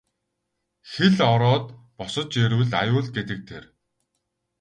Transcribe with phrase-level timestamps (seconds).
[0.91, 1.65] Хэл ороод
[1.97, 3.63] босож ирвэл аюул гэдэг тэр.